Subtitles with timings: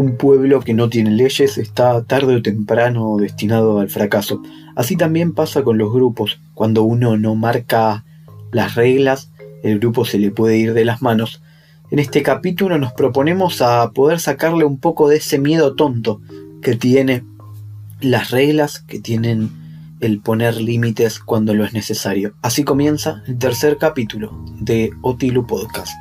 [0.00, 4.40] Un pueblo que no tiene leyes está tarde o temprano destinado al fracaso.
[4.74, 6.40] Así también pasa con los grupos.
[6.54, 8.06] Cuando uno no marca
[8.50, 9.30] las reglas,
[9.62, 11.42] el grupo se le puede ir de las manos.
[11.90, 16.22] En este capítulo nos proponemos a poder sacarle un poco de ese miedo tonto
[16.62, 17.22] que tiene
[18.00, 19.50] las reglas, que tienen
[20.00, 22.32] el poner límites cuando lo es necesario.
[22.40, 25.92] Así comienza el tercer capítulo de Otilu Podcast.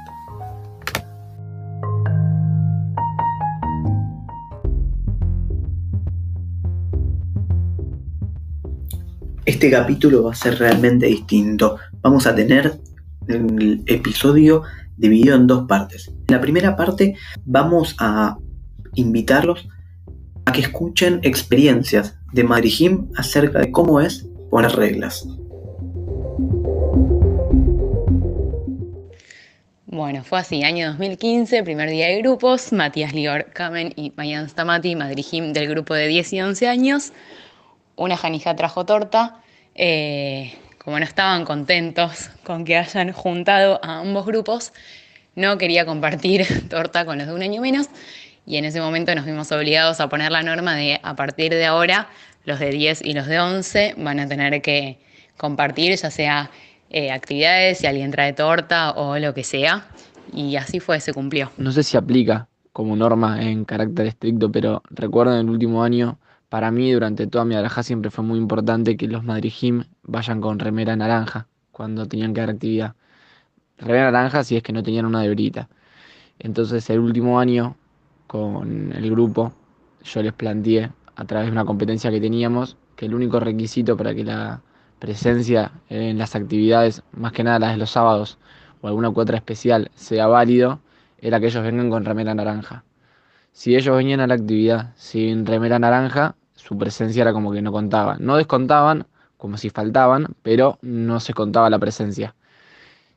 [9.50, 11.78] Este capítulo va a ser realmente distinto.
[12.04, 12.80] Vamos a tener
[13.28, 14.62] el episodio
[14.96, 16.14] dividido en dos partes.
[16.28, 18.38] En la primera parte vamos a
[18.94, 19.68] invitarlos
[20.46, 25.28] a que escuchen experiencias de Madrid acerca de cómo es poner reglas.
[29.88, 34.96] Bueno, fue así, año 2015, primer día de grupos, Matías Lior Kamen y Mayan Stamati,
[34.96, 37.14] Madrid del grupo de 10 y 11 años,
[38.00, 39.42] una janija trajo torta.
[39.76, 44.74] Eh, como no estaban contentos con que hayan juntado a ambos grupos,
[45.36, 47.90] no quería compartir torta con los de un año menos
[48.46, 51.66] y en ese momento nos vimos obligados a poner la norma de a partir de
[51.66, 52.10] ahora
[52.46, 54.98] los de 10 y los de 11 van a tener que
[55.38, 56.50] compartir ya sea
[56.90, 59.88] eh, actividades, si alguien trae torta o lo que sea.
[60.34, 61.52] Y así fue, se cumplió.
[61.58, 66.18] No sé si aplica como norma en carácter estricto, pero recuerdo en el último año
[66.50, 69.54] para mí, durante toda mi alhaja, siempre fue muy importante que los Madrid
[70.04, 72.96] vayan con remera naranja cuando tenían que dar actividad.
[73.78, 75.70] Remera naranja si es que no tenían una de.
[76.40, 77.76] Entonces, el último año,
[78.28, 79.54] con el grupo,
[80.04, 84.16] yo les planteé, a través de una competencia que teníamos, que el único requisito para
[84.16, 84.62] que la
[85.00, 88.38] presencia en las actividades, más que nada las de los sábados
[88.82, 90.80] o alguna cuota especial, sea válido,
[91.18, 92.84] era que ellos vengan con remera naranja.
[93.52, 97.72] Si ellos venían a la actividad sin remera naranja, su presencia era como que no
[97.72, 98.18] contaba.
[98.20, 102.36] No descontaban, como si faltaban, pero no se contaba la presencia.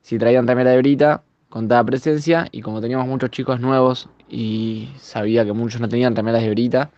[0.01, 5.45] Si traían remera de brita, contaba presencia, y como teníamos muchos chicos nuevos y sabía
[5.45, 6.91] que muchos no tenían remeras de brita,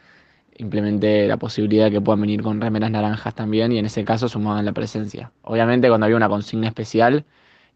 [0.56, 4.28] implementé la posibilidad de que puedan venir con remeras naranjas también, y en ese caso
[4.28, 5.32] sumaban la presencia.
[5.42, 7.24] Obviamente cuando había una consigna especial,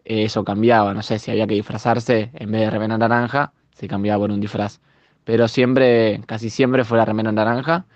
[0.05, 3.89] eh, eso cambiaba, no sé, si había que disfrazarse, en vez de remera naranja, se
[3.89, 4.81] cambiaba por un disfraz.
[5.25, 7.87] Pero siempre, casi siempre fue la remera naranja,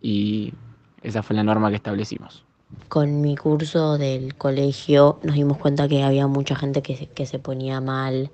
[0.00, 0.54] y
[1.02, 2.44] esa fue la norma que establecimos.
[2.88, 7.38] Con mi curso del colegio nos dimos cuenta que había mucha gente que, que se
[7.38, 8.30] ponía mal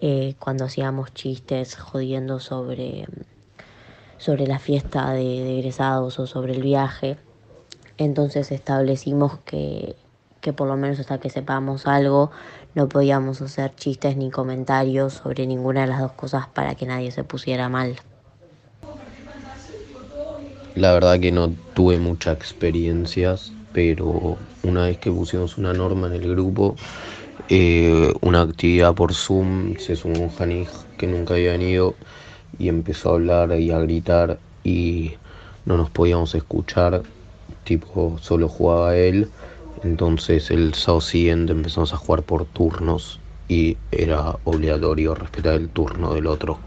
[0.00, 3.06] eh, cuando hacíamos chistes jodiendo sobre,
[4.18, 7.16] sobre la fiesta de, de, egresados o sobre el viaje.
[7.96, 9.96] Entonces establecimos que,
[10.40, 12.30] que por lo menos hasta que sepamos algo
[12.74, 17.10] no podíamos hacer chistes ni comentarios sobre ninguna de las dos cosas para que nadie
[17.10, 17.96] se pusiera mal.
[20.76, 26.12] La verdad que no tuve muchas experiencias, pero una vez que pusimos una norma en
[26.12, 26.76] el grupo,
[27.48, 31.94] eh, una actividad por Zoom, se sumó un Janij que nunca había venido
[32.58, 35.14] y empezó a hablar y a gritar y
[35.64, 37.02] no nos podíamos escuchar,
[37.64, 39.30] tipo solo jugaba él,
[39.82, 46.12] entonces el sábado siguiente empezamos a jugar por turnos y era obligatorio respetar el turno
[46.12, 46.58] del otro.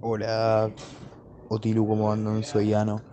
[0.00, 0.68] Hola,
[1.48, 2.42] Otilu, ¿cómo andan?
[2.42, 3.09] Soy Ano.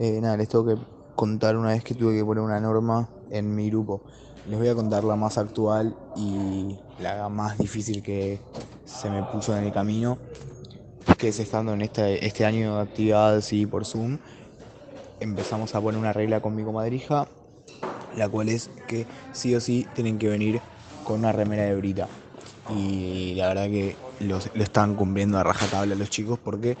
[0.00, 0.76] Eh, nada, les tengo que
[1.16, 4.00] contar una vez que tuve que poner una norma en mi grupo.
[4.48, 8.38] Les voy a contar la más actual y la más difícil que
[8.84, 10.16] se me puso en el camino,
[11.18, 14.18] que es estando en este, este año de actividades y por Zoom.
[15.18, 17.26] Empezamos a poner una regla con mi comadrija,
[18.16, 20.60] la cual es que sí o sí tienen que venir
[21.02, 22.06] con una remera de brita.
[22.70, 26.76] Y la verdad que lo están cumpliendo a rajatabla los chicos porque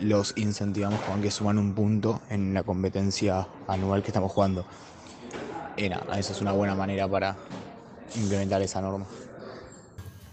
[0.00, 4.64] los incentivamos con que suman un punto en la competencia anual que estamos jugando.
[5.76, 7.36] Y nada, esa es una buena manera para
[8.16, 9.06] implementar esa norma.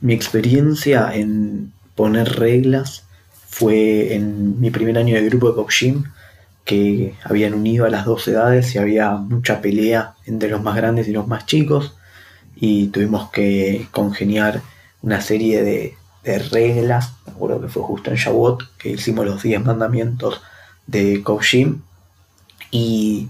[0.02, 5.70] Mi experiencia en poner reglas fue en mi primer año de grupo de Pop
[6.66, 11.08] que habían unido a las dos edades y había mucha pelea entre los más grandes
[11.08, 11.96] y los más chicos,
[12.56, 14.62] y tuvimos que congeniar
[15.02, 15.96] una serie de
[16.32, 20.42] de reglas, me acuerdo que fue justo en Shavuot, que hicimos los 10 mandamientos
[20.86, 21.82] de Kojim
[22.70, 23.30] y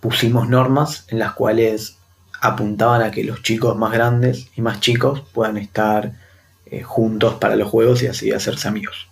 [0.00, 1.98] pusimos normas en las cuales
[2.40, 6.12] apuntaban a que los chicos más grandes y más chicos puedan estar
[6.66, 9.08] eh, juntos para los juegos y así hacerse amigos.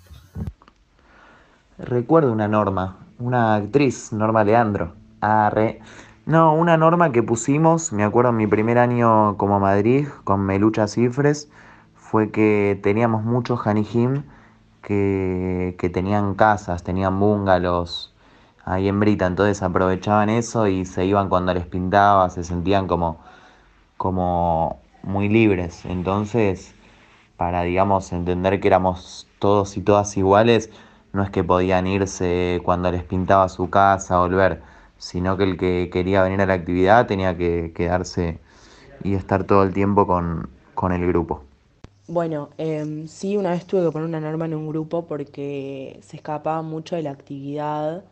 [1.78, 4.94] Recuerdo una norma, una actriz, Norma Leandro.
[5.20, 5.80] Arre.
[6.26, 10.86] No, una norma que pusimos, me acuerdo en mi primer año como Madrid, con Melucha
[10.86, 11.48] Cifres,
[12.10, 14.22] fue que teníamos muchos Hanijim
[14.82, 18.14] que, que tenían casas, tenían bungalows
[18.64, 23.18] ahí en Brita, entonces aprovechaban eso y se iban cuando les pintaba, se sentían como,
[23.96, 25.84] como muy libres.
[25.86, 26.74] Entonces,
[27.36, 30.70] para, digamos, entender que éramos todos y todas iguales,
[31.12, 34.62] no es que podían irse cuando les pintaba su casa, volver,
[34.98, 38.38] sino que el que quería venir a la actividad tenía que quedarse
[39.04, 41.45] y estar todo el tiempo con, con el grupo.
[42.08, 46.16] Bueno, eh, sí, una vez tuve que poner una norma en un grupo porque se
[46.16, 48.04] escapaba mucho de la actividad,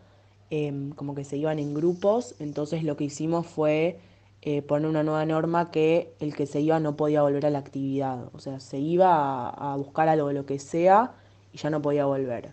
[0.50, 4.00] eh, como que se iban en grupos, entonces lo que hicimos fue
[4.42, 7.58] eh, poner una nueva norma que el que se iba no podía volver a la
[7.60, 11.12] actividad, o sea, se iba a, a buscar algo lo que sea
[11.52, 12.52] y ya no podía volver.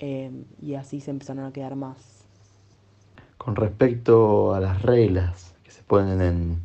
[0.00, 1.96] Em, y así se empezaron a quedar más.
[3.38, 6.58] Con respecto a las reglas que se ponen en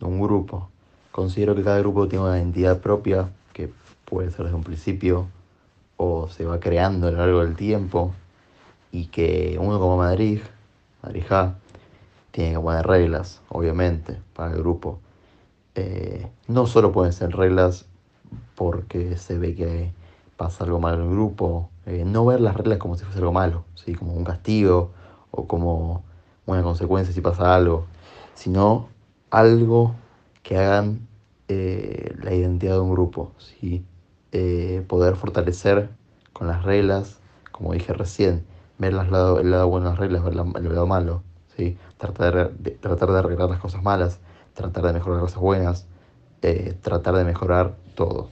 [0.00, 0.70] un grupo,
[1.16, 3.72] considero que cada grupo tiene una identidad propia que
[4.04, 5.26] puede ser desde un principio
[5.96, 8.12] o se va creando a lo largo del tiempo
[8.92, 10.40] y que uno como Madrid,
[11.02, 11.24] Madrid
[12.32, 14.98] tiene que poner reglas, obviamente, para el grupo.
[15.74, 17.86] Eh, no solo pueden ser reglas
[18.54, 19.94] porque se ve que
[20.36, 23.32] pasa algo malo en el grupo, eh, no ver las reglas como si fuese algo
[23.32, 23.94] malo, ¿sí?
[23.94, 24.90] como un castigo
[25.30, 26.04] o como
[26.44, 27.86] una consecuencia si pasa algo,
[28.34, 28.90] sino
[29.30, 29.94] algo
[30.46, 31.08] que hagan
[31.48, 33.84] eh, la identidad de un grupo, ¿sí?
[34.30, 35.90] Eh, poder fortalecer
[36.32, 37.18] con las reglas,
[37.50, 38.44] como dije recién,
[38.78, 41.24] ver el lado, el lado bueno de las reglas, ver el lado malo,
[41.56, 41.76] ¿sí?
[41.98, 44.20] tratar, de, tratar de arreglar las cosas malas,
[44.54, 45.86] tratar de mejorar las cosas buenas,
[46.80, 48.28] tratar de mejorar todo.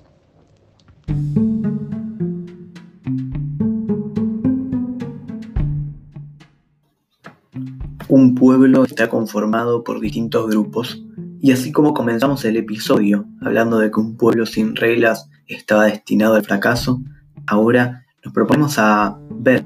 [8.08, 11.02] Un pueblo está conformado por distintos grupos
[11.44, 16.36] y así como comenzamos el episodio hablando de que un pueblo sin reglas estaba destinado
[16.36, 17.02] al fracaso,
[17.46, 19.62] ahora nos proponemos a ver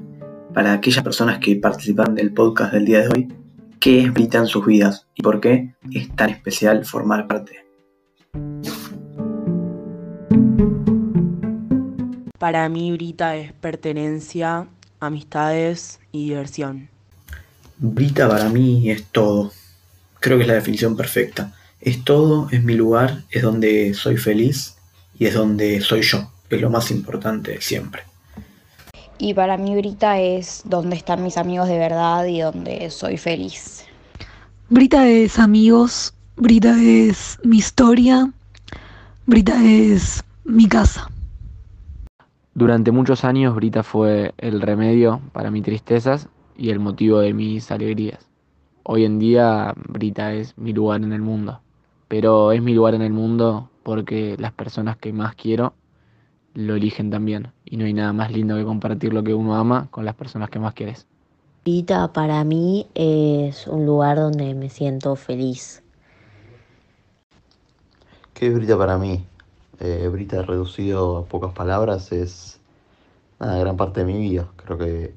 [0.53, 3.33] para aquellas personas que participaron del podcast del día de hoy
[3.79, 7.65] qué es Brita en sus vidas y por qué es tan especial formar parte.
[12.39, 14.67] Para mí Brita es pertenencia,
[14.99, 16.89] amistades y diversión.
[17.77, 19.53] Brita para mí es todo.
[20.19, 21.53] Creo que es la definición perfecta.
[21.81, 24.75] Es todo, es mi lugar, es donde soy feliz
[25.17, 26.29] y es donde soy yo.
[26.49, 28.03] Es lo más importante siempre.
[29.17, 33.85] Y para mí Brita es donde están mis amigos de verdad y donde soy feliz.
[34.69, 38.31] Brita es amigos, Brita es mi historia,
[39.25, 41.09] Brita es mi casa.
[42.53, 46.27] Durante muchos años Brita fue el remedio para mis tristezas
[46.57, 48.27] y el motivo de mis alegrías.
[48.83, 51.61] Hoy en día Brita es mi lugar en el mundo,
[52.09, 55.73] pero es mi lugar en el mundo porque las personas que más quiero
[56.53, 59.87] lo eligen también y no hay nada más lindo que compartir lo que uno ama
[59.91, 61.07] con las personas que más quieres.
[61.63, 65.83] Brita para mí es un lugar donde me siento feliz.
[68.33, 69.23] ¿Qué es Brita para mí?
[69.79, 72.59] Eh, Brita reducido a pocas palabras es
[73.39, 74.47] una gran parte de mi vida.
[74.55, 75.13] Creo que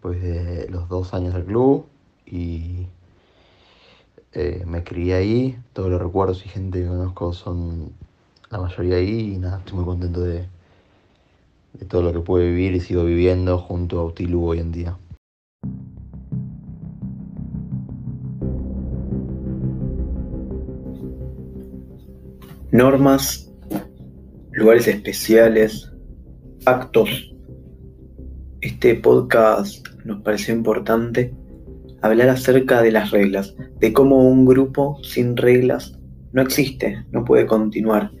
[0.00, 1.86] pues de los dos años del club
[2.26, 2.86] y
[4.32, 7.92] eh, me crié ahí, todos los recuerdos y gente que conozco son
[8.50, 10.46] la mayoría ahí y nada, estoy muy contento de,
[11.88, 14.96] todo lo que pude vivir y sigo viviendo junto a Utilu hoy en día.
[22.70, 23.50] Normas,
[24.52, 25.90] lugares especiales,
[26.66, 27.34] actos.
[28.60, 31.34] Este podcast nos pareció importante
[32.00, 35.98] hablar acerca de las reglas, de cómo un grupo sin reglas
[36.32, 38.12] no existe, no puede continuar,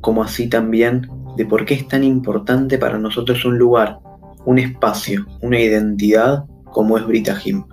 [0.00, 3.98] como así también de por qué es tan importante para nosotros un lugar,
[4.46, 7.64] un espacio, una identidad como es Brita Jim.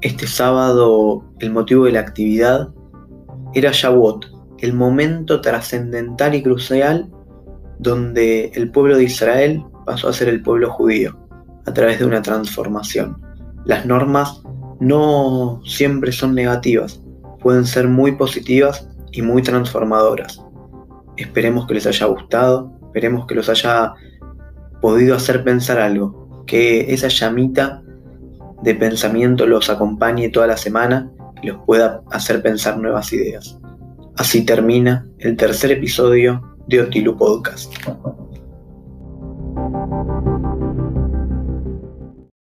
[0.00, 2.68] Este sábado el motivo de la actividad
[3.54, 4.26] era Shavuot,
[4.58, 7.10] el momento trascendental y crucial
[7.78, 11.16] donde el pueblo de Israel pasó a ser el pueblo judío
[11.66, 13.20] a través de una transformación.
[13.64, 14.42] Las normas
[14.80, 17.02] no siempre son negativas,
[17.40, 20.42] pueden ser muy positivas y muy transformadoras.
[21.16, 23.94] Esperemos que les haya gustado, esperemos que los haya
[24.80, 27.82] podido hacer pensar algo, que esa llamita
[28.62, 31.10] de pensamiento los acompañe toda la semana
[31.42, 33.58] y los pueda hacer pensar nuevas ideas.
[34.16, 37.72] Así termina el tercer episodio de Otilu Podcast.